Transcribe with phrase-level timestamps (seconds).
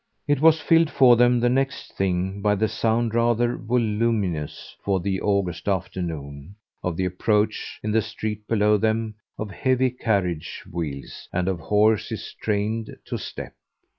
[0.27, 5.21] It was filled for them the next thing by the sound, rather voluminous for the
[5.21, 11.47] August afternoon, of the approach, in the street below them, of heavy carriage wheels and
[11.47, 13.53] of horses trained to "step."